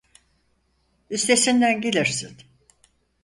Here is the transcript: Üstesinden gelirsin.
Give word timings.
Üstesinden 1.09 1.81
gelirsin. 1.81 2.37